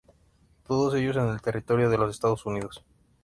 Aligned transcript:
Todos 0.65 0.95
ellos 0.95 1.15
en 1.17 1.27
el 1.27 1.41
territorio 1.43 1.87
de 1.87 1.97
los 1.99 2.09
Estados 2.09 2.47
Unidos. 2.47 2.83